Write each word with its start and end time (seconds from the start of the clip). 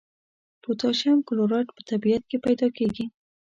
پوتاشیم 0.63 1.17
کلورایډ 1.27 1.67
په 1.75 1.81
طبیعت 1.89 2.23
کې 2.29 2.37
پیداکیږي. 2.45 3.05